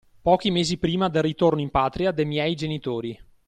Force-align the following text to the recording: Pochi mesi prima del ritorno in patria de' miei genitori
Pochi 0.23 0.49
mesi 0.49 0.79
prima 0.79 1.09
del 1.09 1.21
ritorno 1.21 1.61
in 1.61 1.69
patria 1.69 2.11
de' 2.11 2.25
miei 2.25 2.55
genitori 2.55 3.15